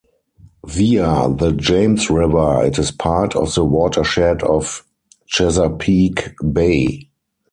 [0.65, 4.83] Via the James River, it is part of the watershed of
[5.27, 7.11] Chesapeake Bay.